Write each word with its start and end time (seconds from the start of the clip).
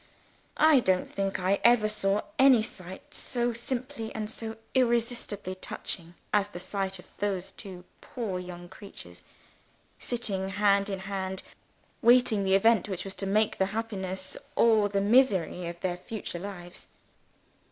I 0.57 0.79
don't 0.79 1.05
think 1.07 1.39
I 1.39 1.59
ever 1.63 1.87
saw 1.87 2.21
any 2.39 2.63
sight 2.63 3.13
so 3.13 3.53
simply 3.53 4.11
and 4.15 4.33
irresistibly 4.73 5.53
touching 5.53 6.15
as 6.33 6.47
the 6.47 6.59
sight 6.59 6.97
of 6.97 7.11
those 7.19 7.51
two 7.51 7.83
poor 8.01 8.39
young 8.39 8.67
creatures 8.67 9.23
sitting 9.99 10.49
hand 10.49 10.89
in 10.89 11.01
hand, 11.01 11.43
waiting 12.01 12.43
the 12.43 12.55
event 12.55 12.89
which 12.89 13.05
was 13.05 13.13
to 13.13 13.27
make 13.27 13.59
the 13.59 13.67
happiness 13.77 14.35
or 14.55 14.89
the 14.89 15.01
misery 15.01 15.67
of 15.67 15.79
their 15.81 15.97
future 15.97 16.39
lives. 16.39 16.87